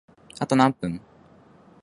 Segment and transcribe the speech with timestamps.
[0.39, 0.99] あと何分？